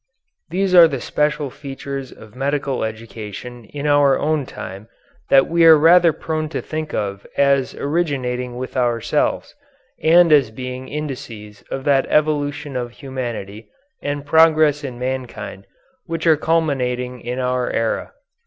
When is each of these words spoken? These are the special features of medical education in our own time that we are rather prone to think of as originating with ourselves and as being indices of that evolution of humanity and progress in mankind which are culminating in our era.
These 0.49 0.73
are 0.73 0.87
the 0.87 0.99
special 0.99 1.51
features 1.51 2.11
of 2.11 2.35
medical 2.35 2.83
education 2.83 3.65
in 3.65 3.85
our 3.85 4.17
own 4.17 4.47
time 4.47 4.87
that 5.29 5.47
we 5.47 5.63
are 5.63 5.77
rather 5.77 6.11
prone 6.11 6.49
to 6.49 6.59
think 6.59 6.91
of 6.91 7.27
as 7.37 7.75
originating 7.75 8.55
with 8.55 8.75
ourselves 8.75 9.53
and 10.01 10.31
as 10.33 10.49
being 10.49 10.87
indices 10.87 11.63
of 11.69 11.83
that 11.83 12.07
evolution 12.09 12.75
of 12.75 12.93
humanity 12.93 13.69
and 14.01 14.25
progress 14.25 14.83
in 14.83 14.97
mankind 14.97 15.67
which 16.07 16.25
are 16.25 16.35
culminating 16.35 17.21
in 17.21 17.37
our 17.37 17.69
era. 17.69 18.11